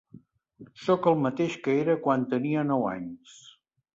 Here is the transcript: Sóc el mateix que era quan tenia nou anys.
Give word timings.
Sóc 0.85 1.09
el 1.11 1.19
mateix 1.25 1.59
que 1.67 1.77
era 1.83 1.97
quan 2.07 2.25
tenia 2.33 2.63
nou 2.71 2.89
anys. 2.95 3.37